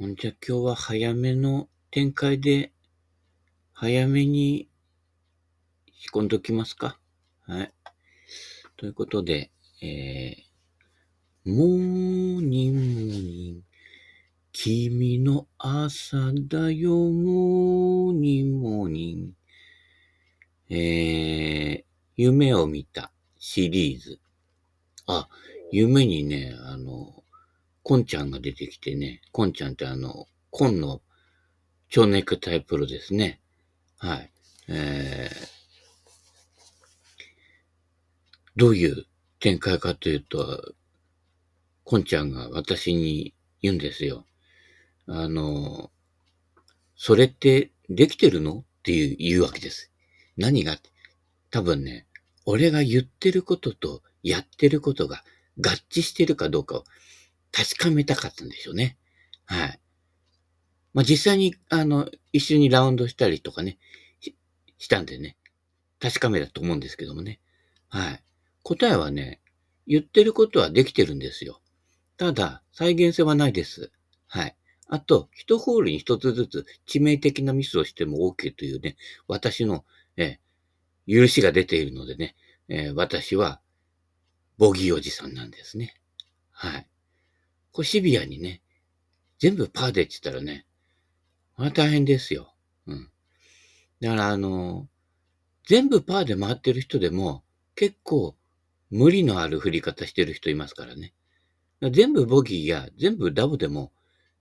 [0.00, 2.72] ほんじゃ今日は早めの展開で、
[3.74, 4.70] 早めに
[5.92, 6.98] 仕込んどきますか。
[7.46, 7.72] はい。
[8.78, 9.50] ということで、
[9.82, 13.62] えー、モーニングモーニング。
[14.52, 20.74] 君の朝だよ、モーニングモーニング。
[20.74, 21.84] えー、
[22.16, 24.18] 夢を見たシリーズ。
[25.06, 25.28] あ、
[25.70, 27.19] 夢にね、あの、
[27.90, 31.00] コンちゃんが出てきてね、コンちゃんってあの、コンの
[31.88, 33.40] 蝶ネクタイプロですね。
[33.98, 34.30] はい。
[34.68, 35.36] えー、
[38.54, 39.06] どういう
[39.40, 40.72] 展開かというと、
[41.82, 44.24] コンちゃんが私に言うんですよ。
[45.08, 45.90] あの、
[46.94, 48.58] それってできてるの？
[48.58, 49.90] っていう言うわけです。
[50.36, 50.78] 何が？
[51.50, 52.06] 多分ね、
[52.46, 55.24] 俺が言ってることとやってることが
[55.58, 56.84] 合致してるかどうかを
[57.52, 58.96] 確かめたかったんでしょうね。
[59.44, 59.80] はい。
[60.92, 63.78] まあ、実際に、あの、一緒にラウンドしたりとかね、
[64.78, 65.36] したんでね、
[66.00, 67.40] 確かめだと思うんですけどもね。
[67.88, 68.22] はい。
[68.62, 69.40] 答えはね、
[69.86, 71.60] 言ってることはできてるんですよ。
[72.16, 73.90] ただ、再現性はないです。
[74.26, 74.56] はい。
[74.88, 78.96] あと、一ホールに一つずつ致命的なミスをしても OK というね、
[79.28, 79.84] 私の、
[80.16, 80.38] え
[81.06, 82.36] 許しが出ているのでね、
[82.68, 83.60] え、私は、
[84.58, 85.94] ボギーおじさんなんですね。
[86.50, 86.89] はい。
[87.72, 88.62] これシビアにね、
[89.38, 90.66] 全部パーでって言ったらね、
[91.56, 92.54] まあ大変ですよ。
[92.86, 93.10] うん。
[94.00, 94.88] だからあの、
[95.66, 98.36] 全部パーで回ってる人でも、結構
[98.90, 101.14] 無理のある振り方してる人いますからね。
[101.92, 103.92] 全部ボギーや全部ダボでも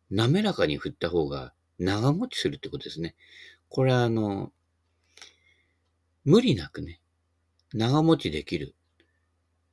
[0.10, 3.16] 滑らかに振った方が長持ちするってことですね。
[3.70, 4.52] これはあの、
[6.26, 7.00] 無理なくね、
[7.74, 8.76] 長持ちできる。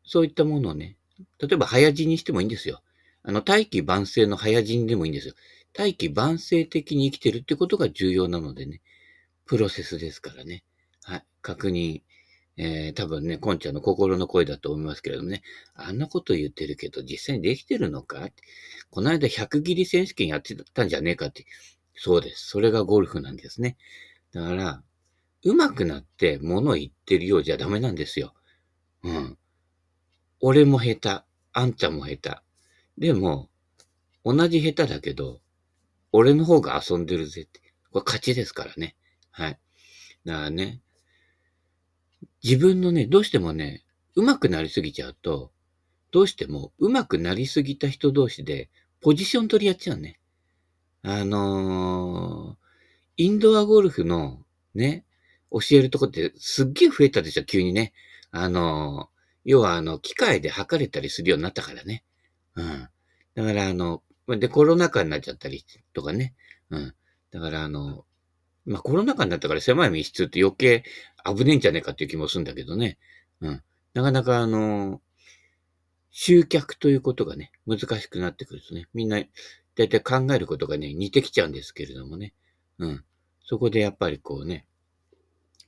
[0.05, 0.97] そういったものをね、
[1.41, 2.83] 例えば早死にしてもいいんですよ。
[3.27, 5.35] あの、大器晩成の早死にでもいいんですよ。
[5.73, 8.81] 大器晩成的に生きてるってことが重要なのでね。
[9.47, 10.63] プロセスですからね。
[11.03, 11.25] はい。
[11.43, 12.03] 確認。
[12.57, 15.43] えー、多分ね、コンちゃんの心の声だと思いますけれどもね。
[15.75, 18.31] あんなこと言ってるけど、実際にできてるのか？
[18.91, 21.47] この間100切り選手権やってたんじゃねえかって。
[21.95, 22.47] そうです。
[22.47, 23.77] それがゴルフなんですね。
[24.33, 24.83] だから、
[25.43, 28.35] 上手くなって物言ってるようじゃダメなんですよ。
[29.03, 29.39] うん。
[30.41, 31.25] 俺も下手。
[31.53, 32.46] あんちゃんも下手。
[32.99, 33.51] でも、
[34.25, 35.41] 同じ下手だけど、
[36.13, 37.61] 俺の方が遊んでるぜって。
[37.91, 38.97] これ勝ちですからね。
[39.31, 39.59] はい。
[40.25, 40.81] だからね、
[42.43, 43.85] 自分のね、どうしてもね、
[44.15, 45.53] 上手くなりすぎちゃうと、
[46.11, 48.71] どうしても上手くなりすぎた人同士で
[49.01, 50.19] ポジション取りやっちゃうね。
[51.03, 54.41] あのー、インドアゴルフの
[54.75, 55.05] ね、
[55.51, 57.93] 教えるとこってすっげえ増えたでしょ、急にね。
[58.31, 62.03] あのー、要はあの、機械で測れたりするようになったからね。
[62.57, 62.89] うん。
[63.35, 66.35] だからあの、で、コロナ禍になっちゃったりとかね。
[66.71, 66.95] うん。
[67.31, 68.05] だからあの、
[68.65, 70.83] まあ、コロナ禍になったから狭い密室って余計
[71.25, 72.99] 危ねえんじゃねえかっていう気もするんだけどね。
[73.41, 73.63] うん。
[73.95, 75.01] なかなかあの、
[76.11, 79.23] 集客ということがね、難しくなってくるとね、みんな、
[79.77, 82.33] だいたい考えることがね、似てきちゃうんですけれどもね。
[82.79, 83.05] うん。
[83.45, 84.67] そこでやっぱりこうね、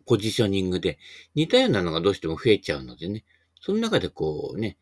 [0.07, 0.99] ポジショニングで
[1.35, 3.25] 似たようなのがどうしても増えちゃうのでね、
[3.61, 4.79] その中でこうね、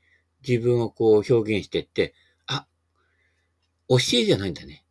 [0.46, 2.14] 自分をこう表現してって、
[2.46, 2.66] あ、
[3.88, 4.84] 教えじゃないんだね。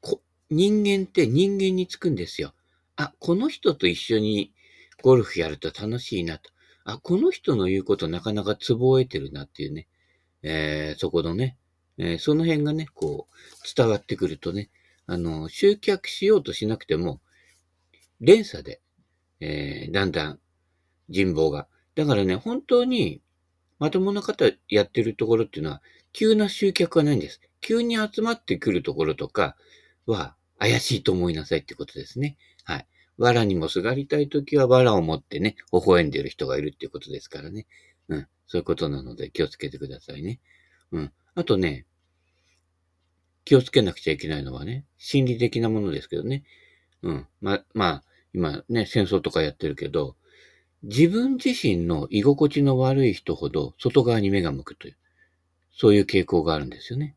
[0.00, 2.54] こ人間って人間につくんですよ。
[2.96, 4.52] あ、この人と一緒に
[5.02, 6.50] ゴルフやると楽しいなと。
[6.84, 9.88] あ、この人の言うことなかなかツボを得てるなっていうね。
[10.42, 11.56] えー、そこのね、
[11.98, 14.70] えー、その辺がね、こう、伝わってくるとね、
[15.06, 17.20] あの、集客しようとしなくても、
[18.20, 18.80] 連鎖で、
[19.40, 20.38] えー、だんだん
[21.08, 21.68] 人望が。
[21.94, 23.20] だからね、本当に
[23.78, 25.82] まともな方やってるところっていうのは、
[26.12, 27.40] 急な集客はないんです。
[27.60, 29.56] 急に集まってくるところとか
[30.06, 32.38] は、怪しいと思いなさいってことですね。
[32.64, 32.86] はい。
[33.18, 37.66] 藁にもすがりたいときは藁を持ってね、微笑んでる人がいるっていうことですからね。
[38.08, 38.26] うん。
[38.46, 40.40] そういうことなので気をつけてくださいね。
[40.92, 41.12] うん。
[41.34, 41.86] あとね、
[43.44, 46.44] 気をつけなくちゃいけないのはね、心理的なものですけどね。
[47.02, 47.26] うん。
[47.40, 50.16] ま、まあ、今ね、戦争とかやってるけど、
[50.82, 54.96] 自分自身の居心地の悪い人ほど外側に目が向くという、
[55.72, 57.16] そういう傾向があるんですよね。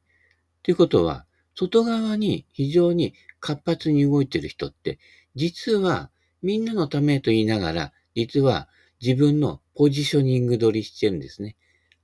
[0.64, 1.26] ということは、
[1.56, 5.00] 外側に非常に活発に動いている人って、
[5.36, 6.10] 実は
[6.42, 8.70] みんなのためと言いながら、実は
[9.02, 11.56] 自分のポジショニング取りしてるんですね。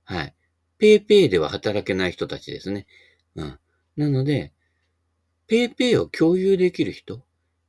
[0.04, 0.34] はい。
[0.78, 2.86] ペイペイでは働けない人たちですね。
[3.34, 3.58] うん。
[3.96, 4.52] なので、
[5.46, 7.22] ペイペイを共有できる人、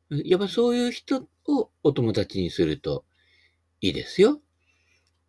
[0.09, 3.05] やっぱそういう人をお友達にすると
[3.81, 4.41] いいですよ。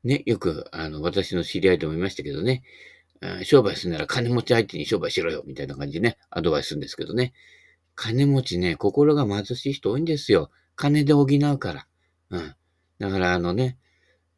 [0.04, 2.62] ね、よく、あの、私の知り合いでもいましたけどね、
[3.42, 7.32] 商売するなら金持ち相手に商売しろよ、みたいな感じでね、アドバイスするんですけどね。
[7.94, 10.50] 金持ちね、心が貧しい人多いんですよ。
[10.76, 11.86] 金で補うから。
[12.30, 12.54] うん。
[13.00, 13.76] だからあのね、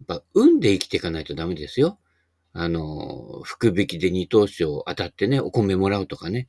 [0.09, 1.99] やっぱ運で生きていかないとダメですよ。
[2.53, 6.49] あの、福引きで二等賞当たってね、お米もらうとかね。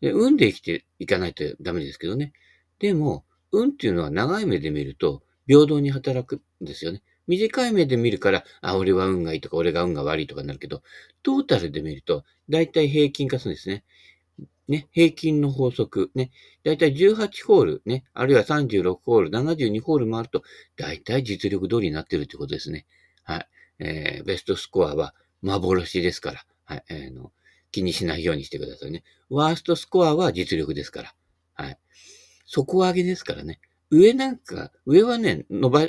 [0.00, 2.32] で、運で生きていかないとダメですけどね。
[2.80, 7.02] でも、運っていうのは長い目で見ると平等に働くんですよね。
[7.26, 10.82] 短い目で見るから、あ、俺は運がいいとか、俺が運が悪いとかになるけど、
[11.22, 13.84] トータルで見ると、だいたい平均化するんですね。
[14.68, 16.30] ね、平均の法則、ね、
[16.64, 20.42] だいたい18ホール、ね、あるいは36ホール、72ホール回ると、
[20.76, 22.86] だいたい実力通りになってるってことですね。
[23.24, 23.48] はい。
[23.80, 27.32] えー、ベストスコアは幻ですから、はい、えー、の、
[27.72, 29.04] 気にしないようにしてくださいね。
[29.28, 31.14] ワーストスコアは実力ですから、
[31.54, 31.78] はい。
[32.44, 33.60] 底上げですからね。
[33.90, 35.88] 上なんか、上はね、伸ば、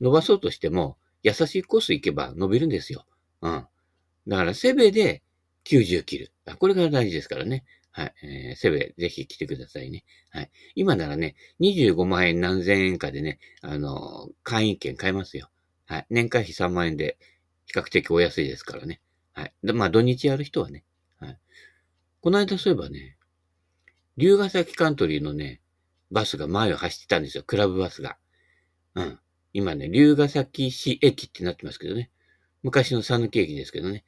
[0.00, 3.04] 伸ばそうとしても、優しいコース行けば伸びるんですよ。
[3.42, 3.66] うん。
[4.28, 5.22] だから、セベで
[5.64, 6.32] 90切る。
[6.58, 7.64] これが大事ですからね。
[7.92, 8.14] はい。
[8.22, 10.04] えー、セベ、ぜひ来てくださいね。
[10.30, 10.50] はい。
[10.74, 15.50] 今ならね、25万円何千円かでね、あのー、会員券買えますよ。
[15.86, 16.06] はい。
[16.08, 17.18] 年会費3万円で、
[17.66, 19.00] 比較的お安いですからね。
[19.32, 19.52] はい。
[19.62, 20.84] でまあ、土日やる人はね。
[21.18, 21.38] はい。
[22.20, 23.16] この間そういえばね、
[24.16, 25.60] 龍ヶ崎カントリーのね、
[26.10, 27.44] バスが前を走ってたんですよ。
[27.44, 28.16] クラブバスが。
[28.94, 29.18] うん。
[29.52, 32.10] 今ね、龍ヶ崎市駅ってなってますけどね。
[32.62, 34.04] 昔の讃岐駅ですけどね。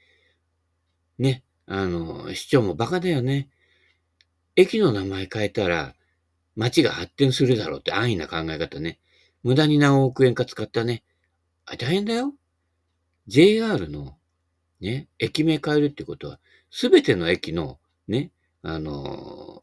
[1.19, 1.45] ね。
[1.67, 3.49] あの、市長もバカだよね。
[4.57, 5.95] 駅の名前変えたら、
[6.55, 8.99] 街が発展するだろうって安易な考え方ね。
[9.43, 11.03] 無駄に何億円か使ったね。
[11.65, 12.35] あ、大変だよ。
[13.27, 14.17] JR の、
[14.81, 16.41] ね、駅名変えるってことは、
[16.71, 17.79] すべての駅の、
[18.09, 18.33] ね、
[18.63, 19.63] あの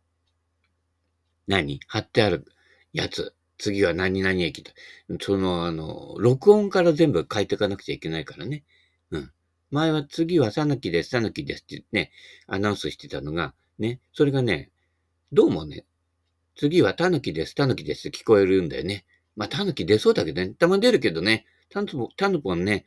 [1.49, 1.81] 何？
[1.87, 2.45] 貼ってある
[2.93, 3.33] やつ。
[3.57, 4.71] 次は何々駅と。
[5.19, 8.63] その、あの、録音から全部書いていかなくちゃいけないからね。
[9.11, 9.31] うん。
[9.71, 12.11] 前は次はさぬきです、さぬきですってね、
[12.47, 14.71] アナウンスしてたのが、ね、それがね、
[15.31, 15.85] どうもね、
[16.55, 19.05] 次はタヌキです、タヌキですって聞こえるんだよね。
[19.35, 22.83] まあ、タヌキ出そうだけどね、たまに出るけどね、タヌポン、タヌポンね、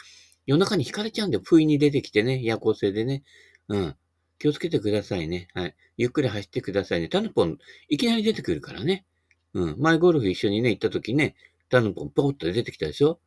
[0.46, 1.42] 夜中に惹かれちゃうんだよ。
[1.44, 3.22] 不意に出てきてね、夜行性でね。
[3.68, 3.96] うん。
[4.42, 5.46] 気をつけてくださいね。
[5.54, 5.74] はい。
[5.96, 7.06] ゆっくり走ってくださいね。
[7.08, 7.58] タヌポン、
[7.88, 9.06] いきなり出てくるからね。
[9.54, 9.76] うん。
[9.78, 11.36] 前ゴルフ一緒にね、行った時ね、
[11.68, 13.20] タヌポンポーっと出てきたでしょ？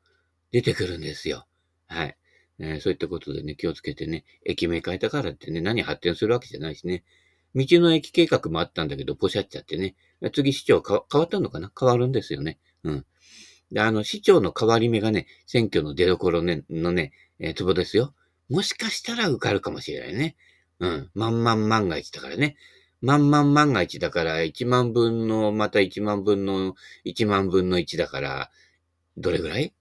[0.52, 1.48] 出てくるんですよ。
[1.88, 2.18] はい。
[2.60, 7.06] えー、そういったことでね、気をつけてね、駅名変えたからってね、何発展するわけじゃないしね。
[7.56, 9.96] 道の駅計画もあったんだけど、ポシャっちゃってね。
[10.34, 11.72] 次市長変わったのかな？
[11.80, 12.60] 変わるんですよね。
[12.84, 13.06] うん。
[13.72, 18.14] で、あの、市長の変わり目がね、選挙の出所ね、のね、えー、ツボですよ。
[18.50, 20.36] もしかしたら受かるかもしれないね。
[20.80, 21.12] うん。
[21.16, 22.58] 万万万が一だからね。
[23.02, 26.76] 万万万が一だから、1万分の、また1万分の、
[27.06, 28.52] 1万分の1だから、
[29.18, 29.74] どれぐらい？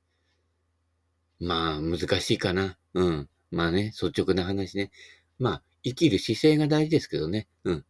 [1.41, 2.79] まあ、難しいかな。
[2.95, 3.29] うん。
[3.51, 4.91] まあね、率直な話ね。
[5.39, 7.49] まあ、生きる姿勢が大事ですけどね。
[7.65, 7.85] うん。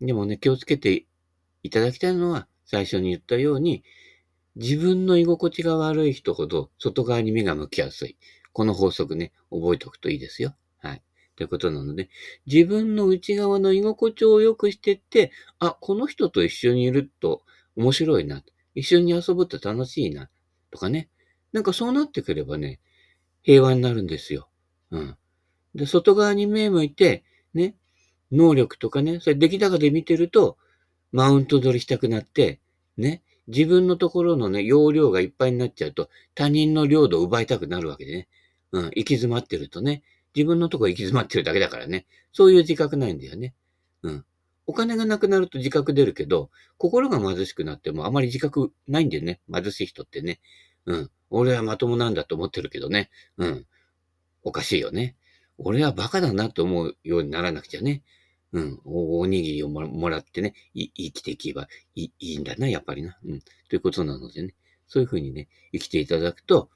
[0.00, 1.06] でもね、気をつけて
[1.62, 3.82] いただきたいのは、最初に言ったように、
[4.56, 8.16] 自分の居心地が悪い人ほど外側に目が向きやすい。
[8.52, 10.56] この法則ね、覚えておくといいですよ。
[10.78, 11.02] はい。
[11.36, 12.08] ということなので、
[12.46, 17.42] 自分の内側の居心地を良くしてって、あ、この人と一緒にいると
[17.76, 18.42] 面白いな。
[18.74, 20.28] 一緒に遊ぶと楽しいな。
[20.70, 21.08] とかね。
[21.52, 22.80] なんかそうなってくればね、
[23.42, 24.48] 平和になるんですよ。
[24.90, 25.16] うん。
[25.74, 27.24] で、外側に目向いて、
[27.54, 27.76] ね、
[28.32, 30.58] 能力とかね、それ出来高で見てると、
[31.12, 32.60] マウント取りしたくなって、
[32.96, 38.28] ね、自分のところのね、容量がいっぱいになっちゃうと、他人の領土を奪いたくなるわけでね。
[38.72, 40.02] うん、行き詰まってるとね、
[40.36, 43.54] 自分のとこ行き詰まってるだけだからね、そういう自覚ないんだよね。
[44.02, 44.24] うん。
[44.66, 49.40] お金がなくなると自覚出るけど、心が貧しくなってもあまり自覚ないんだよね。
[49.52, 50.40] 貧しい人ってね。
[50.84, 51.10] うん。
[51.30, 53.10] 俺はまともなんだと思ってるけどね。
[53.38, 53.66] うん。
[54.42, 55.16] おかしいよね。
[55.56, 58.02] 俺はバカだなと思うようにならなくちゃね。
[58.52, 58.80] うん。
[58.84, 63.16] おおにぎりをもらってね、生きていけばいいんだな、やっぱりな。
[63.24, 63.40] うん。
[63.68, 64.54] ということなのでね。
[64.88, 66.70] そういうふうにね、生きていただくと、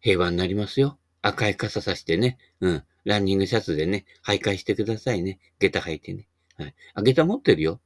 [0.00, 0.98] 平和になりますよ。
[1.22, 2.38] 赤い傘さしてね。
[2.60, 2.84] うん。
[3.04, 5.38] ランニングシャツでね、徘徊してくださいね。
[5.58, 6.28] 下駄履いてね。
[6.56, 6.74] はい。
[6.94, 7.80] あ、下駄持ってるよ。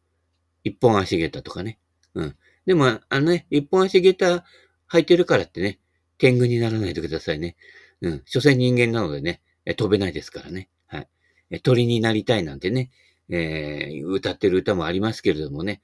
[0.64, 1.78] 一本足下駄とかね。
[2.14, 2.36] うん。
[2.66, 4.44] でも、あのね、一本足下駄
[4.90, 5.78] 履いてるからってね、
[6.18, 7.56] 天狗にならないでくださいね。
[8.00, 8.22] うん。
[8.24, 9.42] 所詮人間なのでね、
[9.76, 10.68] 飛べないですからね。
[10.86, 11.06] は
[11.50, 11.60] い。
[11.60, 12.90] 鳥になりたいなんてね、
[13.28, 15.82] えー、歌ってる歌もありますけれどもね。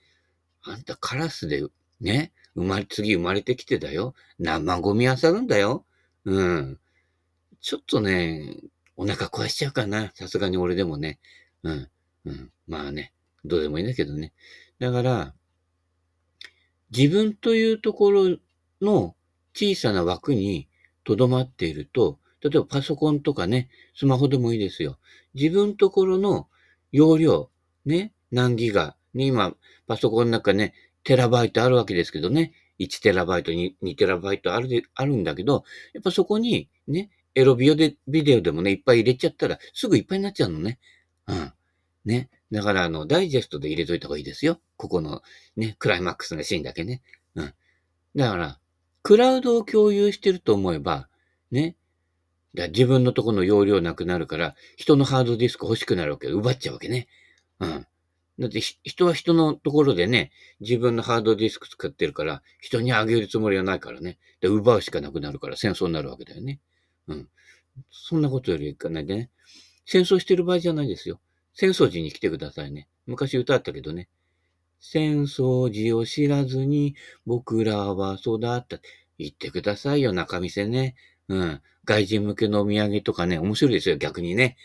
[0.63, 1.63] あんたカラスで、
[2.01, 4.15] ね、生まれ、次生まれてきてだよ。
[4.39, 5.85] 生ゴミ漁るんだよ。
[6.25, 6.79] うん。
[7.63, 8.57] ちょっとね、
[8.97, 10.11] お腹壊しちゃうかな。
[10.15, 11.21] さすがに俺でもね。
[11.63, 11.89] うん。
[12.27, 12.51] うん。
[12.67, 13.13] まあね、
[13.45, 14.33] どうでもいいんだけどね。
[14.81, 15.35] だから、
[16.95, 18.37] 自分というところ
[18.81, 19.15] の
[19.55, 20.69] 小さな枠に
[21.05, 24.99] 留まっていると、例えばパソコンとかね、スマホでもいいですよ。
[25.35, 26.49] 自分ところの
[26.91, 27.49] 容量、
[27.87, 29.55] ね、何ギガ、ね、今、
[29.87, 35.65] パソコンの中ね、テラバイトあるわけですけどね、1テラバイト、2, テラバイトある、あるんだけど、
[35.95, 40.79] やっぱそこにね、エロビオで、ビデオでもね、いっぱい入れちゃったら、すぐいっぱいになっちゃうのね。
[41.27, 41.53] うん。
[42.05, 42.31] ね。
[42.51, 44.61] だから、あの、ダイジェストで入れといた方がいいですよ。
[44.77, 45.23] ここの、
[45.57, 47.03] ね、クライマックスのシーンだけね。
[47.35, 47.55] うん。
[48.15, 48.59] だから、
[49.03, 51.09] クラウドを共有してると思えば、
[51.51, 51.77] ね。
[52.55, 56.29] だ自分のとこの容量なくなるから、人のハードディスク欲しくなるわけ。
[56.29, 57.09] 奪っちゃうわけね。
[57.61, 57.87] うん。
[58.39, 64.19] だって人は人のところでね、自分のハードディスク使ってるから、人にあげるつもりはないからね。
[64.41, 66.61] で、奪うしかなくなるから戦争になるわけだよね。
[67.09, 67.29] うん。
[67.91, 69.31] そんなことよりいかないでね。
[69.85, 71.21] 戦争してる場合じゃないですよ。
[71.55, 72.89] 戦争時に来てくださいね。
[73.07, 74.09] 昔歌ったけどね。
[74.81, 78.79] 戦争時を知らずに僕らは育った。
[79.19, 80.97] 言ってくださいよ、中見せね。
[81.29, 81.63] うん。
[81.85, 84.57] 外人向けのお土産とかね、面白いですよ、逆にね。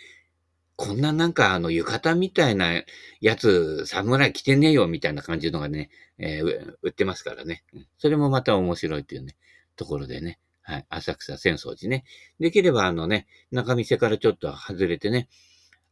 [0.75, 2.84] こんななんかあの浴衣みたいな
[3.20, 5.89] やつ、侍着てねえよみたいな感じのがね、
[6.20, 7.63] えー、売ってますからね。
[7.98, 9.36] それもまた面白いっていうね、
[9.75, 10.39] ところでね。
[10.67, 10.86] はい。
[10.89, 12.03] 浅草浅草寺ね。
[12.41, 15.29] できればあのね、中店からちょっと外れてね、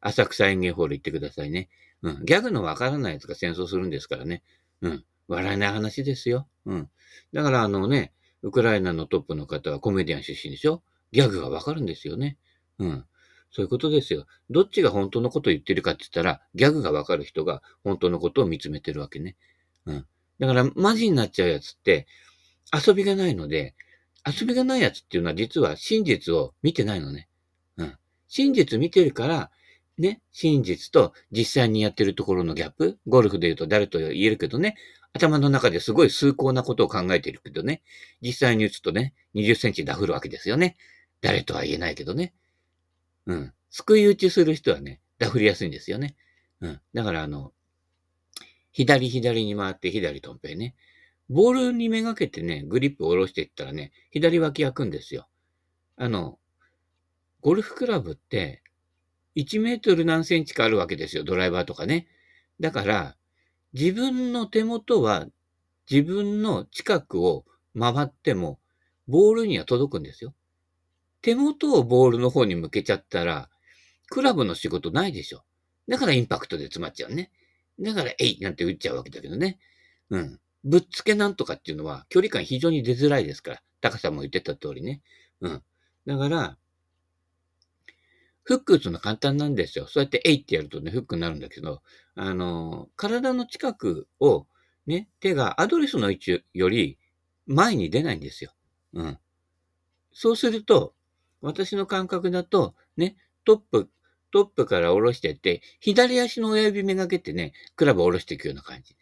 [0.01, 1.69] 浅草園芸ホール行ってくださいね。
[2.01, 2.25] うん。
[2.25, 4.43] ギャグのわからないやつが戦争するんですからね。
[4.81, 5.05] うん。
[5.29, 6.49] 笑えない話ですよ。
[6.65, 6.89] うん。
[7.31, 8.11] だからあのね、
[8.43, 10.83] ウクライナのトップの方はコメディアン出身でしょ？
[11.13, 12.37] ギャグがわかるんですよね。
[12.77, 13.05] うん。
[13.51, 14.25] そういうことですよ。
[14.49, 19.37] どっちが本当のことを言ってるかって言ったら、ギャグがわかる人が本当のことを見つめてるわけね。
[19.85, 20.05] うん。
[20.39, 22.05] だから、マジになっちゃうやつって、
[22.73, 23.73] 遊びがないので、
[24.25, 27.29] 遊びがないやつっていうのは実は真実を見てないのね。
[27.77, 27.95] うん。
[28.27, 29.51] 真実見てるから、
[29.97, 34.75] ね、真実と実際にやってるところのギャップ、ゴルフで言うと誰と言えるけどね、
[35.13, 37.81] 頭の中ですごい崇高なことを考えてるけどね、
[38.21, 40.75] 実際に打つとね、20センチダフるわけですよね。
[41.21, 42.33] 誰とは言えないけどね。
[43.25, 43.53] うん。
[43.69, 46.15] 救い打ちする人はね、ダフりやすいんですよね。
[46.59, 46.81] うん。
[46.93, 47.53] だからあの、
[48.71, 50.75] 左左に回って左とんぺいね。
[51.29, 55.27] ボールにめがけてね、グリップを下ろしていったらね、左脇開くんですよ。
[55.97, 56.37] あの、
[57.41, 58.61] ゴルフクラブって、
[59.35, 62.07] 1メートル何センチかあるわけですよ、ドライバーとかね。
[62.59, 63.17] だから、
[63.73, 65.27] 自分の手元は
[65.89, 67.45] 自分の近くを
[67.77, 68.59] 回っても、
[69.07, 70.33] ボールには届くんですよ。
[71.21, 73.49] 手元をボールの方に向けちゃったら、
[74.09, 75.43] クラブの仕事ないでしょ。
[75.87, 77.31] だからインパクトで詰まっちゃうね。
[77.79, 79.59] だから、えいなんて打っちゃうわけだけどね。
[80.09, 80.39] うん。
[80.65, 83.61] ぶっつけなんとかっていうのは距離感非常に出づらいですから。
[83.81, 85.01] 高さも言ってた通りね。
[85.41, 85.63] うん。
[86.07, 86.57] だから、
[88.43, 89.87] フック打つの簡単なんですよ。
[89.87, 91.81] そうやってえいってやるとね、フックになるんだけど、
[92.15, 94.47] あの、体の近くを
[94.87, 96.97] ね、手がアドレスの位置より
[97.47, 98.51] 前に出ないんですよ。
[98.93, 99.19] うん。
[100.13, 100.93] そうすると、
[101.41, 103.89] 私の感覚だと、ね、トップ、
[104.31, 108.95] トップから下ろしてって、左足の親指めがけてね、クラブを下ろしていくような感じ。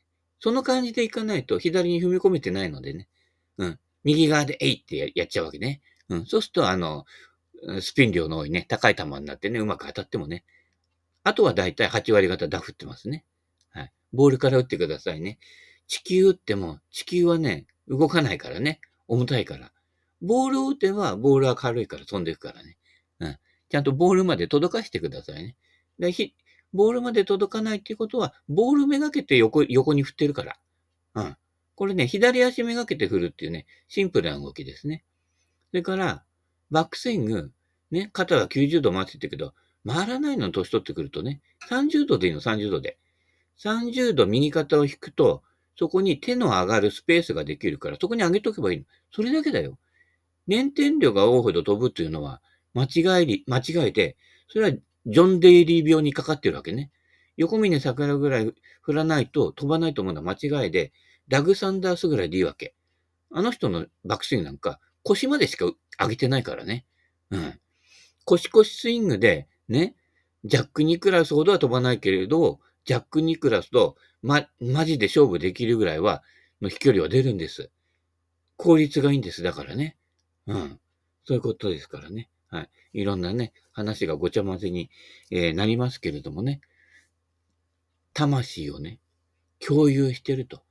[0.43, 3.07] その感じでいかないと、左に踏み込めてないのでね。
[3.57, 3.79] うん。
[4.03, 5.81] 右側でえいってやっちゃうわけね。
[6.09, 6.25] うん。
[6.25, 7.05] そうすると、あの、
[7.79, 10.43] スピン量の多いね、高い球になってね、うまく当たってもね。
[11.23, 13.23] あとはだいたい8割方ダフってますね。
[13.69, 13.93] はい。
[14.11, 15.39] ボールから打ってくださいね。
[15.87, 18.81] 地球打っても、地球はね、動かないからね。
[19.07, 19.71] 重たいから。
[20.21, 22.75] ボールを打てば、ボールは軽いから飛んでいくからね。
[23.19, 23.37] うん。
[23.69, 25.55] ちゃんとボールまで届かしてくださいね。
[25.99, 26.35] でひ
[26.73, 30.57] ボールまで届かないっていうことは、ボールめがけて横、横に振ってるから。
[31.15, 31.37] うん。
[31.75, 35.03] これね、左足めがけて振るっていうね、シンプルな動きですね。
[35.71, 36.23] それから、
[36.71, 37.51] バックスイング、
[37.91, 39.53] ね、肩は90度回ってたけど、
[39.85, 42.97] 回らないの年取ってくるとね、30度でいいの、30度で。
[43.59, 45.43] 30度右肩を引くと、
[45.77, 48.85] そこに手の上がるスペースができるから、そこに上げとけばいいの。
[49.11, 49.77] それだけだよ。
[50.47, 52.41] 粘点量が多いほど飛ぶっていうのは、
[52.73, 56.91] 間違いり、間違えて、それはジョン・デイリー病にかかってるわけね。
[57.37, 60.91] 横峰桜ぐらい振らないと飛ばないと思うのは間違いで、
[61.27, 62.75] ダグ・サンダースぐらいでいいわけ。
[63.31, 66.85] あの人のバックスイングなんか腰までしか上げてないからね。
[67.31, 67.59] うん。
[68.25, 69.95] 腰腰スイングで、ね、
[70.45, 76.23] ジャック・ニクラスほどは飛ばないけれど、ジャック・ニクラスと、ま、マジで勝負できるぐらいは、
[76.61, 77.69] の飛距離は出るんです。
[78.57, 79.43] 効率がいいんです。
[79.43, 79.97] だからね。
[80.47, 80.79] うん。
[81.25, 82.29] そういうことですからね。
[82.53, 82.61] は
[82.93, 83.01] い。
[83.01, 84.91] いろんなね、話がごちゃ混ぜに、
[85.31, 86.61] えー、なりますけれどもね。
[88.13, 88.99] 魂をね、
[89.59, 90.61] 共有してると。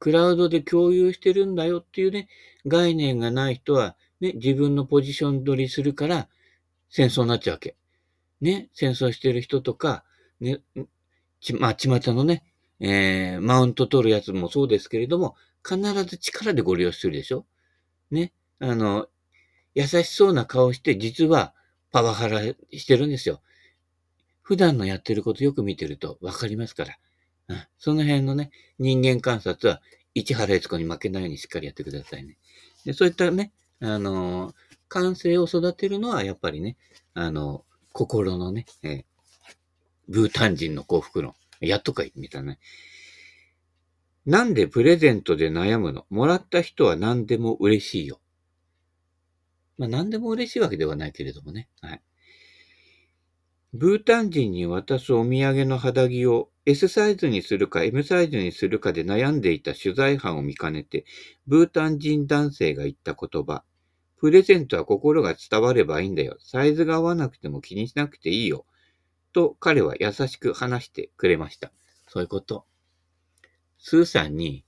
[0.00, 2.28] クラウドで共有してるんだよっていうね、
[2.66, 6.28] 概念がない人は、ね、自分のポジション取りするから、
[6.90, 7.76] 戦争になっちゃうわけ。
[8.40, 10.04] ね、戦争してる人とか、
[10.40, 10.60] ね、
[11.40, 12.42] ち、まあ、巷のね、
[12.80, 17.46] えー、マウント取るやつもそうですけれども、必ず力でご利用するでしょ
[18.10, 18.32] ね。
[18.58, 19.06] あの、
[19.78, 21.54] 優しそうな顔して、実は
[21.92, 22.42] パワハラ
[22.72, 23.40] してるんですよ。
[24.42, 26.98] 普段のやってることよく見てるとわかりますから。
[27.46, 29.80] うん、その辺のね、人間観察は、
[30.14, 32.38] 市原悦子に負けないようにしっかりやってくださいね。
[32.84, 34.54] でそういったね、あのー、
[34.88, 36.76] 感性を育てるのは、やっぱりね、
[37.14, 39.04] あのー、心のね、えー、
[40.08, 41.34] ブータン人の幸福論。
[41.60, 42.58] やっとかい、みたいなね。
[44.26, 46.04] なんでプレゼントで悩むの？
[46.10, 48.20] もらった人は何でも嬉しいよ。
[49.78, 51.68] まあ何でも嬉しいわけではないけれどもね。
[51.80, 52.02] はい。
[53.74, 61.04] ブータン人に渡すお土産の肌着を S サイズにするか M サイズにするかで悩んでいた取材班を見かねて、
[61.46, 63.62] ブータン人男性が言った言葉。
[64.16, 66.36] プレゼントは心が伝わればいいんだよ。
[66.40, 68.66] サイズが合わなくても気にしなくていいよ。
[69.32, 71.70] と彼は優しく話してくれました。
[72.08, 72.64] そういうこと。
[73.78, 74.64] スーさんに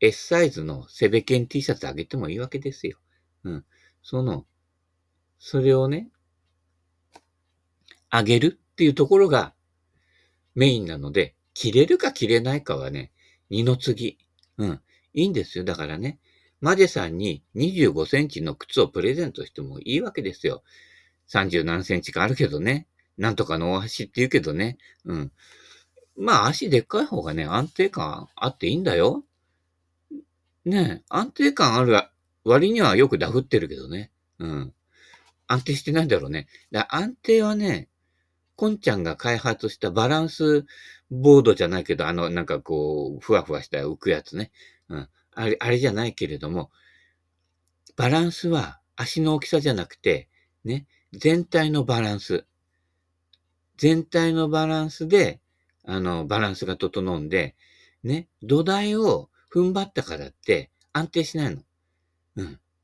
[0.00, 2.98] S サイズのセベケン T シャツあげてもいいわけですよ。
[3.44, 3.64] うん。
[4.02, 4.46] その、
[5.38, 6.10] それをね、
[8.10, 9.54] あげるっていうところが
[10.54, 13.12] メインなので、着れるか着れないかはね、
[13.50, 14.18] 二の次。
[14.58, 14.80] うん。
[15.14, 15.64] いいんですよ。
[15.64, 16.18] だからね、
[16.60, 20.62] マジェさんに25センチの靴をプレゼントしてもいいわけですよ。
[21.28, 22.86] 30何センチかあるけどね。
[23.16, 24.78] なんとかの大橋って言うけどね。
[25.04, 25.32] うん。
[26.16, 29.24] まあ足でっかい方がね、安定感あっていいんだよ。
[30.64, 31.92] ねえ、安定感ある
[32.48, 34.10] 割にはよくダフってるけどね。
[34.38, 34.74] うん。
[35.46, 36.46] 安定してないだろうね。
[36.72, 37.88] だ安定はね、
[38.56, 40.66] こんちゃんが開発したバランス
[41.10, 44.50] ボードじゃないけど、あの、なんかこう、ふわふわした浮くやつね。
[44.88, 45.08] うん。
[45.34, 46.70] あれ、あれじゃないけれども、
[47.96, 50.28] バランスは足の大きさじゃなくて、
[50.64, 52.44] ね、全体のバランス。
[53.76, 55.40] 全体のバランスで、
[55.84, 57.54] あの、バランスが整うんで、
[58.02, 61.62] ね、土台を踏ん張ったからって安定しないの。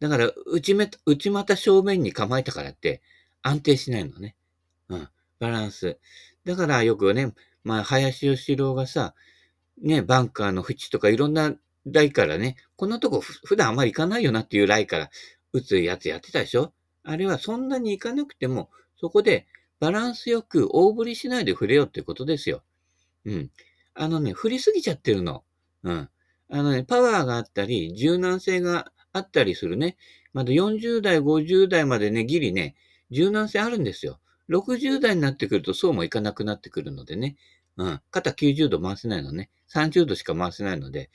[0.09, 3.01] だから、内め、内股正面に構えたからって
[3.41, 4.37] 安定しないのね。
[4.91, 5.09] うん。
[5.41, 5.99] バランス。
[6.45, 7.33] だからよくね、
[7.63, 9.15] まあ、林義郎がさ、
[9.81, 11.55] ね、バンカーの縁とかいろんな
[11.87, 15.11] 台からね、こんなとこ普段あんまり行かないよなっていうライから
[15.55, 16.75] 打つやつやってたでしょ？
[17.03, 18.69] あれはそんなに行かなくても、
[19.01, 19.47] そこで
[19.81, 22.63] バランスよく大振りしないで振れよってことですよ。
[23.25, 23.51] うん。
[23.95, 25.45] あのね、振りすぎちゃってるの。
[25.83, 26.09] うん。
[26.51, 29.97] あのね、パワーがあったり、柔軟性があったりするね。
[30.33, 32.75] まだ40代、50代までね、ギリね、
[33.11, 34.21] 柔軟性あるんですよ。
[34.51, 37.37] 60代になってくるとそうもいかなくなってくるのでね。
[37.77, 38.01] うん。
[38.11, 39.51] 肩90度回せないのね。
[39.73, 41.11] 30度しか回せないので。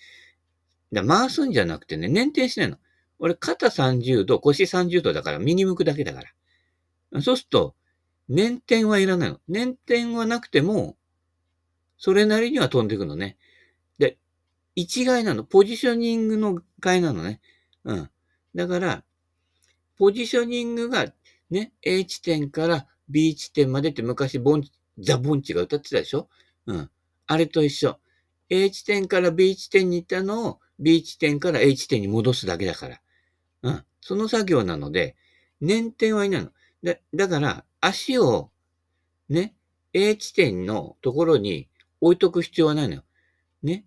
[0.93, 2.77] だ回すんじゃなくてね、捻転しないの。
[3.19, 6.21] 俺、肩30度、腰30度だから右向くだけだか
[7.11, 7.21] ら。
[7.21, 7.75] そうすると、
[8.29, 9.39] 捻転はいらないの。
[9.49, 10.95] 捻転はなくても、
[11.97, 13.37] それなりには飛んでいくのね。
[13.97, 14.17] で、
[14.75, 15.43] 一概なの。
[15.43, 17.41] ポジショニングの概なのね。
[17.85, 18.09] うん。
[18.55, 19.03] だから、
[19.97, 21.11] ポジショニングが
[21.49, 24.63] ね、A 地点から B 地点までって昔、ボン、
[24.99, 26.29] ザ・ボンチが歌ってたでしょ？
[26.67, 26.89] うん。
[27.27, 27.99] あれと一緒。
[28.49, 33.01] A 地点から B 地点に行ったのを B 地点から A 地点に戻すだけだから。
[33.63, 33.83] うん。
[34.01, 35.15] その作業なので、
[35.61, 36.51] 捻転はいないの。
[36.83, 38.51] だ、だから、足を、
[39.27, 39.55] ね、
[39.93, 41.67] A 地点のところに
[42.01, 43.03] 置いとく必要はないのよ。
[43.63, 43.85] ね。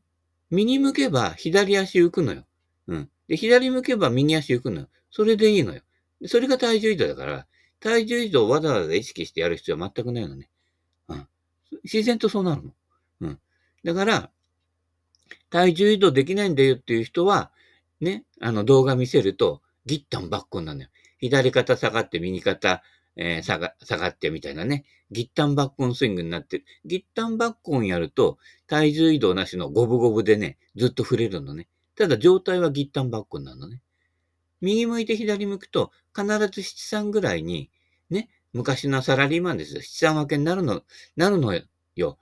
[0.50, 2.44] 右向けば左足浮くのよ。
[2.86, 3.10] うん。
[3.28, 4.88] で、左向けば右足浮くのよ。
[5.10, 5.82] それでいいのよ。
[6.26, 7.46] それが体重移動だから、
[7.80, 10.48] 体重移動をわざわざ意識してやる必要は全くないのね。
[11.08, 11.28] うん。
[11.84, 12.72] 自然とそうなるの。
[13.20, 13.40] うん。
[13.84, 14.30] だから、
[15.50, 17.50] 体重移動できないんだよっていう人は、
[18.00, 20.88] ね、あの動画見せると、ギッタンバッコンなのよ。
[21.18, 22.82] 左肩下がって右肩、
[23.16, 24.84] えー、下が、下がってみたいなね。
[25.10, 26.64] ギッタンバッコンスイングになってる。
[26.84, 31.68] ギッタンバッコンやると、体重移動なしのゴブゴブでね、ずっと触れるのね。
[32.02, 33.80] ただ状態はギッタンバッコンなのね。
[34.60, 37.70] 右向いて左向くと、必ず七三ぐらいに、
[38.10, 39.82] ね、昔のサラリーマンですよ。
[39.82, 40.82] 七三分けになるの、
[41.14, 41.54] なるの
[41.94, 42.18] よ。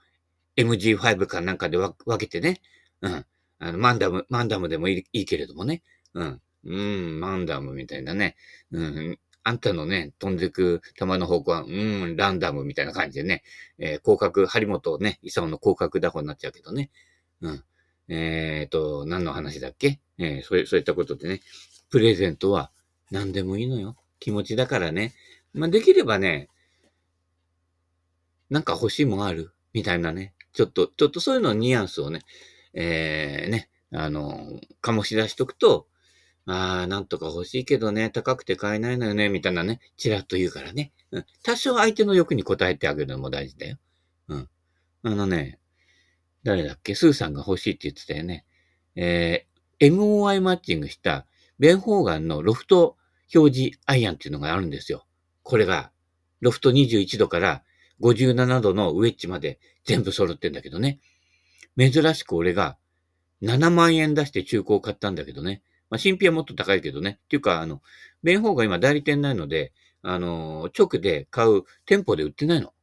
[0.55, 2.61] MG5 かなんかで分けてね。
[3.01, 3.25] うん。
[3.57, 5.81] あの、マンダム、マンダムでもいいけれどもね。
[6.13, 6.41] うん。
[6.63, 8.35] うん、マンダムみたいなね。
[8.71, 9.19] うん。
[9.43, 13.41] あんたのね、飛んでく球の方向は、うん、ランダムみたいな感じでね。
[13.79, 16.91] えー、広角、張本ね、イサオの広角打法になっちゃうけどね。
[17.41, 17.63] うん。
[18.07, 19.99] えっ、ー、と、何の話だっけ？
[20.17, 21.41] えー、そうそういったことでね。
[21.89, 22.71] プレゼントは
[23.09, 23.95] 何でもいいのよ。
[24.19, 25.13] 気持ちだからね。
[25.53, 26.49] まあ、できればね、
[28.49, 29.51] なんか欲しいもんある？
[29.73, 30.33] みたいなね。
[30.53, 32.21] ちょっと、ちょっとそういうのニュアンスをね、
[32.73, 35.87] えー、ね、あの、醸し出しとくと、
[36.45, 40.91] ああ、なんとか欲しいけどね、高くて買えないのよね、みたいなね、ちらっと言うからね。
[41.11, 41.25] うん。
[41.43, 43.77] 多少相手の欲に応えてあげるのも大事だよ。
[44.27, 44.49] うん。
[45.03, 45.59] あのね、
[46.43, 46.95] 誰だっけ？
[46.95, 48.45] スーさんが欲しいって言ってたよね。
[48.95, 51.25] えー、MOI マッチングした
[51.59, 52.97] ベンホーガンのロフト
[53.33, 55.05] 表示アイアンっていうのがあるんですよ。
[55.43, 55.91] これが、
[56.41, 57.63] ロフト21度から
[58.01, 60.99] 57度のウェッジまで全部揃ってんだけどね。
[61.77, 62.77] 珍しく俺が
[63.41, 65.61] 7万円出して中古を買ったんだけどね。
[65.89, 67.19] まあ、新品はもっと高いけどね。
[67.23, 67.81] っていうか、あの、
[68.23, 72.67] 弁法が今代理店ないので、あの、直で買う店舗で売ってないの。
[72.67, 72.75] だか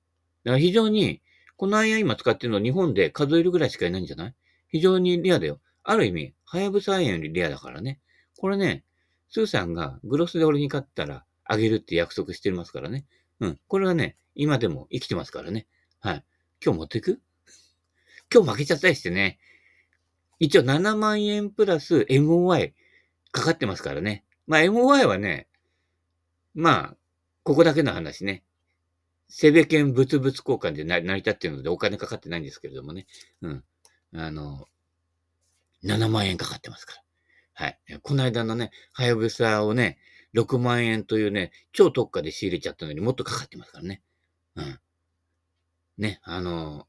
[0.53, 1.21] ら非常に、
[1.59, 4.35] このアイアン今使ってるの日本で数えるぐらいしかいないんじゃない？
[4.69, 5.61] 非常にレアだよ。
[5.83, 7.99] ある意味、ハヤブサアイアンよりレアだからね。
[8.39, 8.85] これね、
[9.29, 13.07] スーさんがグロスで俺に買ったらあげるって約束してますからね。
[13.41, 13.59] うん。
[13.67, 15.67] これはね、今でも生きてますからね。
[15.99, 16.25] はい。
[16.65, 17.21] 今日持っていく？
[18.33, 19.41] 今日負けちゃったりしてね。
[20.39, 22.73] 一応7万円プラス MOI
[23.33, 24.25] かかってますからね。
[24.47, 25.49] まあ MOI はね、
[26.55, 26.97] まあ、
[27.43, 28.45] ここだけの話ね。
[29.29, 33.07] セベケン物々交換で成り立ってるのでお金かかってないんですけれどもね。
[33.43, 33.65] うん。
[34.15, 34.67] あの、
[35.85, 37.03] 7万円かかってますから。
[37.67, 37.79] はい。
[38.03, 39.99] この間のね、はやぶさをね、
[40.35, 44.03] 6万円というね、超特価で仕入れちゃったのにもっとかかってますからね。
[44.57, 44.81] うん。
[45.99, 46.87] ね、あの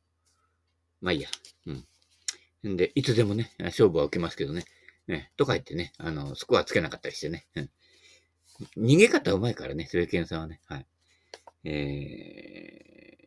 [1.02, 1.30] まあいいや。
[1.65, 2.73] うん。
[2.73, 4.65] んで、いつでもね、勝負は受けますけどね。
[5.08, 7.47] ね、とか言ってね、あの、スコアつけなかったりしてね。
[7.56, 7.69] うん。
[8.78, 10.62] 逃げ方うまいからね、スウェケンさんはね。
[10.67, 10.86] はい。
[11.63, 13.19] え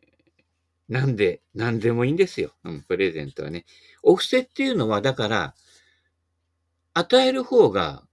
[0.89, 2.53] ー、なんで、なんでもいいんですよ。
[2.63, 3.65] うん、プレゼントはね。
[4.01, 5.55] お布施っていうのは、だから、
[6.93, 8.03] 与える方が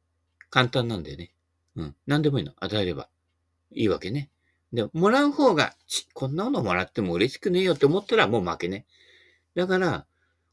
[0.51, 1.33] 簡単なんだよね。
[1.77, 1.97] うん。
[2.07, 2.53] なんでもいいの。
[2.57, 3.09] 与えれば。
[3.73, 4.31] いいわけね。
[4.73, 8.87] で、もらう方が、ち、こんなものもらっても嬉しくねえよって思ったらもう負けね。
[9.55, 10.07] だから、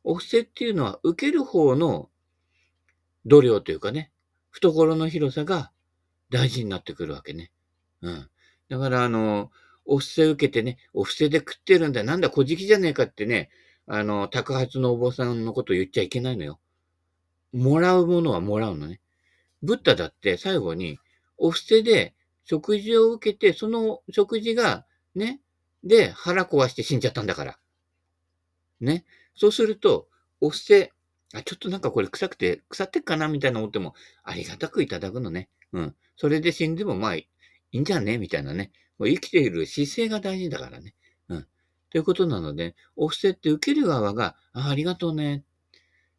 [0.04, 2.10] お布施っていうのは受ける方の
[3.26, 4.12] 度量というかね、
[4.50, 5.72] 懐の広さが
[6.30, 7.52] 大事になってくるわけね。
[8.02, 8.30] うん。
[8.70, 9.52] だから、あの、
[9.86, 13.50] お布施受けてね、お布施で食ってるんだ、なんだ、小じきじゃねえかってね、
[13.88, 16.60] あの、宅発のお坊さんのこと言っちゃいけないのよ。
[17.54, 19.00] もらうものはもらうのね。
[19.64, 21.00] ブッダだって最後に、
[21.38, 25.40] お布施で食事を受けて、その食事が、ね、
[25.84, 27.60] で腹壊して死んじゃったんだから。
[28.82, 29.06] ね。
[29.36, 30.08] そうすると、
[30.42, 30.92] お布施、
[31.34, 35.50] あ、ちょっとなんかこれ臭くて、腐ってっかなみたいな思っても、ありがたくいただくのね。
[35.72, 35.96] うん。
[36.16, 37.16] それで死んでもまあ
[37.72, 38.18] いいんじゃね？
[38.18, 38.72] みたいなね。
[38.98, 40.94] もう生きている姿勢が大事だからね。
[41.30, 41.48] うん。
[41.90, 45.44] ということなので、お布施って受ける側が、あありがとうね。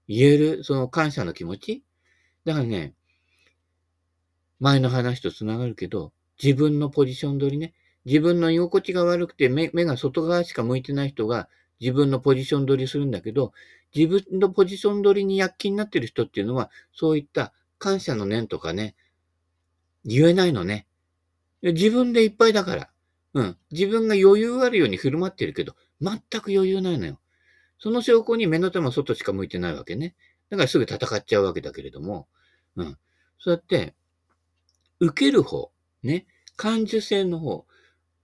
[0.07, 1.83] 言える、その感謝の気持ち？
[2.45, 2.95] だからね、
[4.61, 7.75] 前の話と繋がるけど、自分のポジション取りね。
[8.05, 13.53] 自分の居心地が悪くて目目が外側しか向いてない人が自分のポジション取りするんだけど、
[13.95, 18.97] 自分のポジション取りに躍起になってる人っていうのは、そういった感謝の念とかね、
[20.05, 20.87] 言えないのね。
[21.63, 22.91] 自分でいっぱいだから。
[23.35, 23.57] うん。
[23.71, 27.21] 自分が余裕あるように振る舞ってるけど、全く余裕ないのよ。
[27.79, 30.15] その証拠に目の玉外しか向いてないわけね。
[30.51, 32.29] だからすぐ戦っちゃうわけだけれども、
[32.77, 32.99] うん。
[33.39, 33.95] そうやって、
[35.01, 35.71] 受ける方、
[36.03, 37.67] ね、感受性の方、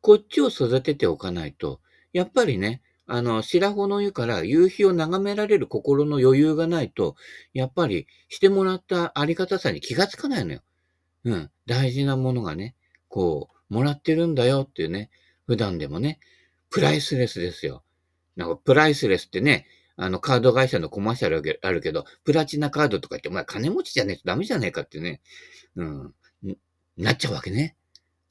[0.00, 1.80] こっちを育てておかないと、
[2.12, 7.16] やっぱりね、あの、白穂の湯から夕日を眺められる心の余裕がないと、
[7.52, 10.62] やっぱりしてもらったありがたさに気がつかないのよ。
[11.24, 11.50] うん。
[11.66, 12.74] 大事なものがね、
[13.14, 15.08] こう、もらってるんだよっていうね、
[15.46, 16.18] 普段でもね、
[16.68, 17.84] プライスレスですよ。
[18.34, 25.20] なんか、プライスレスってね、あの、カード会社のコマーシャルあるけど、プラチナカードとか言って、お前金持ちじゃねえとダメじゃねえかってね、
[25.76, 26.14] うん、
[26.96, 27.76] なっちゃうわけね。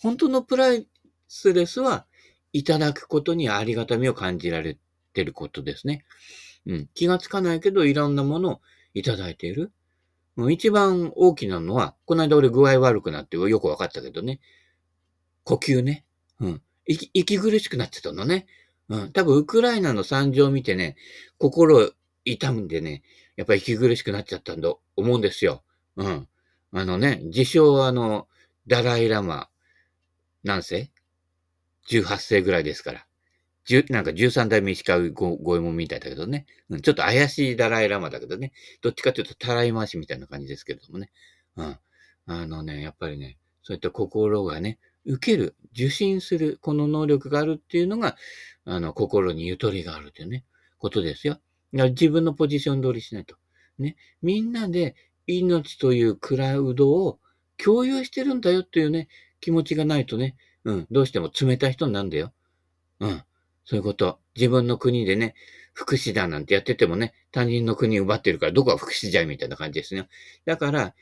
[0.01, 0.85] 本当のプライ
[1.29, 2.05] スレスは、
[2.51, 4.77] いただくことにありがたみを感じられ
[5.13, 6.03] てることですね。
[6.65, 6.89] うん。
[6.93, 8.61] 気がつかないけど、いろんなものを
[8.93, 9.71] いただいている。
[10.35, 14.41] もう一番大きなのは、この間俺具合悪くなってよくわかったけどね。
[15.43, 16.05] 呼吸ね。
[16.39, 16.61] うん。
[16.85, 18.47] 息、息苦しくなってたのね。
[18.89, 19.11] うん。
[19.11, 20.95] 多分、ウクライナの惨状を見てね、
[21.37, 21.91] 心
[22.25, 23.03] 痛むんでね、
[23.35, 25.63] やっぱり息苦しくなっちゃったんだと、思うんですよ。
[25.95, 26.27] うん。
[26.71, 28.27] あのね、自称はあの、
[28.67, 29.49] ダライラマ、
[30.43, 30.91] 何世
[31.89, 33.05] ?18 世ぐらいですから。
[33.89, 36.81] なんか13代目石川五右衛門みたいだけどね、うん。
[36.81, 38.51] ちょっと怪しいダライラマだけどね。
[38.81, 41.11] どっちかというとたらい回しみたいな感じですけれどもね。
[41.55, 41.77] うん。
[42.25, 48.15] あのね、やっぱりね、そういった心がね、受ける、受信する、この能力があるっていうのが、
[48.65, 50.45] あの、心にゆとりがあるというね、
[50.77, 51.39] ことですよ。
[51.71, 53.35] 自分のポジション通りしないと。
[53.79, 53.95] ね。
[54.21, 54.95] みんなで
[55.27, 57.19] 命というクラウドを
[57.57, 59.07] 共有してるんだよっていうね、
[59.39, 62.31] 気持ちがないとね、うん、どうしても冷たい人になるんだよ。
[62.99, 63.23] うん、
[63.65, 64.19] そういうこと。
[64.35, 65.35] 自分の国でね、
[65.73, 70.07] 福祉だなんてやっててもね、他人の国奪ってるからどこが福祉じゃいみたいな感じですね。
[70.45, 70.93] だから、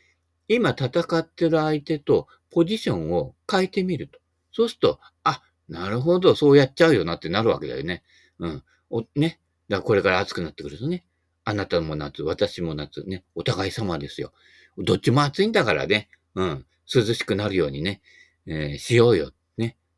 [0.56, 4.20] 今戦ってる相手とポジションを変えてみると。
[4.52, 8.04] そうすると、あ、なるほど、そうやっちゃうよなってなるわけだよね。
[8.40, 8.64] うん。
[8.90, 9.40] お、ね。
[9.70, 11.06] だからこれから暑くなってくるとね。
[11.46, 13.24] あなたも夏、私も夏ね。
[13.34, 14.34] お互い様ですよ。
[14.78, 16.10] どっちも暑いんだからね。
[16.36, 16.66] うん。
[16.94, 18.02] 涼しくなるようにね、
[18.46, 19.32] えー、しようよ。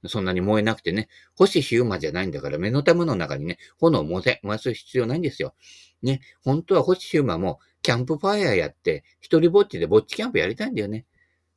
[0.08, 5.54] そんなに燃えなくてね、星ヒューマじゃないんだから、目の玉の中にね、炎を燃やす必要ないんですよ。
[6.02, 11.06] ね、本当は星ヒューマも、キャンプファイヤーやって、一人ぼっちでぼっちキャンプやりたいんだよね。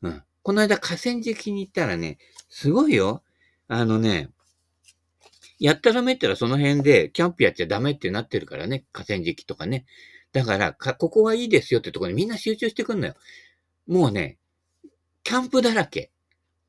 [0.02, 0.22] うん。
[0.42, 3.22] この間河川敷に行ったらね、すごいよ。
[3.68, 4.30] あのね、
[5.58, 9.86] やったらめったらその辺でキャンプやっちゃダメってなってるからね、河川敷とかね。
[10.32, 13.14] だからか、ここはいいですよってとこにみんな集中してくんのよ。
[13.86, 14.38] もうね、
[15.22, 16.10] キャンプだらけ。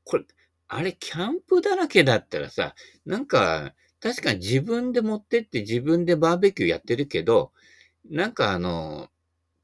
[0.06, 0.26] これ、
[0.70, 2.76] あれ、キャンプだらけだったらさ、
[3.06, 7.52] なんか、確かに自分で持ってって自分でバーベキューやってるけど、
[8.10, 9.10] なんかあの、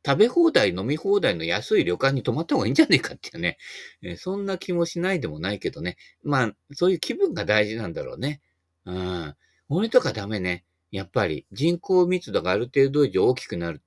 [0.06, 3.58] 食べ放題、飲み放題の安い旅館に泊まった方がいいんじゃねえかっていうね。
[4.02, 5.98] えそんな気もしないでもないけどね。
[6.24, 8.42] まあ、そういう気分が大事なんだろうね。
[8.86, 9.36] うん。
[9.70, 10.66] 俺とかダメね。
[10.92, 13.82] やっぱり人口密度がある程度以上大きくなる、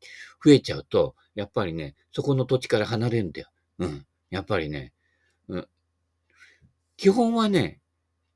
[0.45, 3.49] 増えちゃうと、やっぱりね、そこの土地から離れるんだよ。
[3.79, 4.07] うん。
[4.31, 4.93] やっぱりね、
[5.49, 5.69] うん。
[6.97, 7.81] 基本はね、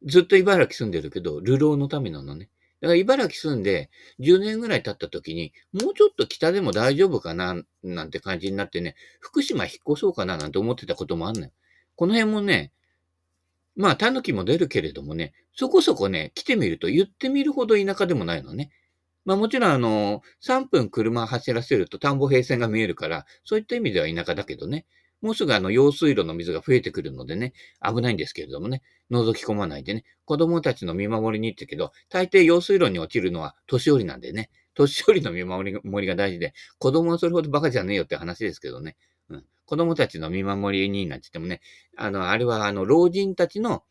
[0.05, 2.49] ずっと茨城住んでるけど、流浪のためなのね。
[2.81, 11.53] だから茨城住んで10年ぐらい経った時に、もうちょっと北でも大丈夫かな、なんて感じになってね、福島引っ越そうかななんて思ってたこともあんのよ。
[11.96, 12.73] この辺もね、
[13.77, 18.70] まあ、狸も出るけれどもね、そこそこね、来てみると言ってみるほど田舎でもないのね。
[19.27, 24.87] まあもちろんあの、3分車走らせると田んぼ平線が見えるから、そういった意味では田舎だけどね。
[25.20, 27.52] もうすぐあの、用水路の水が増えてくるのでね、
[27.85, 38.96] 危ないんですけれどもね、覗き込まないでね、子供たちの見守りに行ってけど、大抵用水路に落ちるのは年寄りなんでね、年寄りの見守りが大事で、子供はそれほどバカじゃねえよって話ですけどね。
[39.28, 39.44] うん。
[39.66, 41.61] 子供たちの見守りになんて言ってもね、
[41.96, 43.83] あの、あれはあの、老人たちの、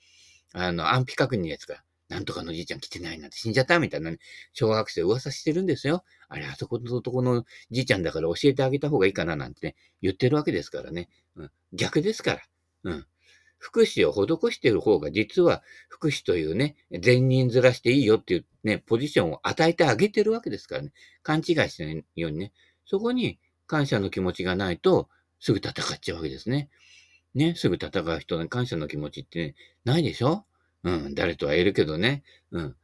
[0.54, 4.18] あの、安否確認ですから、なんとかのじいちゃん来てないなんて死んじゃったみたいなね、
[4.54, 6.04] 小学生噂してるんですよ。
[6.28, 11.08] あれ、あそこのとこのじいちゃんだから教えてあげた方がいいかななんてね、言ってるわけですからね。
[11.36, 12.42] うん、逆ですから。
[12.84, 13.06] うん。
[13.58, 20.94] 福祉を施している方が実は福祉というね、善人ずらしていいよっていうね、ポジションを与えてあげてるわけですからね。
[21.24, 22.54] 勘違いしないようにね。
[22.86, 25.10] そこに感謝の気持ちがないと、
[25.42, 26.70] すぐ戦っちゃうわけですね。
[27.36, 30.46] ね、すぐ戦う人に感謝の気持ちってね、ないでしょ？
[30.84, 32.24] うん、誰とは言えるけどね。
[32.52, 32.76] うん。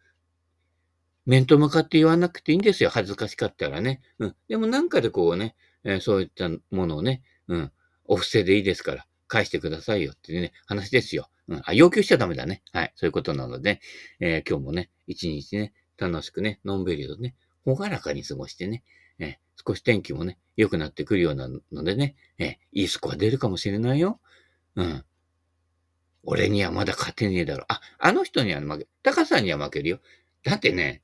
[1.25, 2.89] 面と向かって言わなくていいんですよ。
[2.89, 4.01] 恥ずかしかったらね。
[4.19, 4.35] うん。
[4.47, 7.71] でもなんかでこうね、えー、そういったものをね、うん。
[8.05, 11.29] お布施でいいですから、返してくださいよっていうね、話ですよ。
[11.47, 11.61] うん。
[11.65, 12.61] あ、要求しちゃダメだね。
[12.71, 12.93] はい。
[12.95, 13.79] そういうことなので、
[14.19, 18.83] えー、今日もね、一日ね、楽しくね、のんびりとね、ほがらかに過ごしてね、
[19.17, 19.35] えー、
[19.67, 24.19] 少し天気もね、良くなってくるようなのでね、えー、いいスコア出るかもしれないよ。
[24.75, 25.05] うん。
[26.25, 27.65] 俺にはまだ勝てねえだろ。
[27.67, 29.99] あ、あの人には負け、高さんには負けるよ。
[30.43, 31.01] だってね、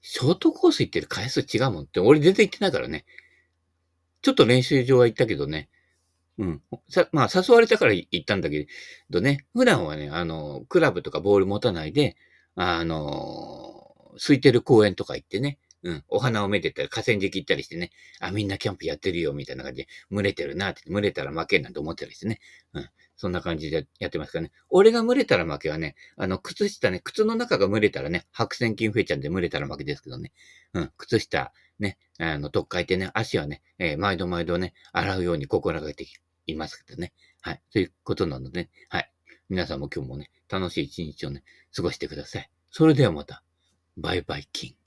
[0.00, 3.04] ショートコース行ってる回数違うもんって、俺全然行ってないからね。
[4.20, 5.68] ちょっと練習場は行ったけどね。
[6.38, 6.62] うん。
[6.88, 8.66] さ、まあ、誘われたから行ったんだけ
[9.10, 12.16] どね、普段はね、あの、クラブとかボール持たないで、
[12.54, 16.04] あの、空いてる公園とか行ってね、うん。
[16.08, 22.38] お花をめでたり、河川敷行ったりしてね、あ、みんなキャンプやってるよ、みたいな感じで、群れてるなって、群れたら負けんなんて思ってたりしてね。
[22.72, 22.88] うん。
[23.16, 24.52] そんな感じでやってますからね。
[24.68, 30.32] 俺が群れたら負けはね、あの、靴下ね、靴の中が群れたらね、白線筋増えちゃうんで群れたら負けですけどね。
[30.74, 30.92] うん。
[30.96, 36.06] 靴下、ね、あの、とっかいてね、足はね、えー、毎度毎度ね、洗うように心がけて
[36.46, 37.12] いますけどね。
[37.40, 37.62] はい。
[37.70, 39.12] そういうことなので、ね、はい。
[39.48, 41.44] 皆さんも今日もね、楽しい一日をね、
[41.74, 42.50] 過ごしてください。
[42.70, 43.42] それではまた、
[43.96, 44.81] バイバイキン。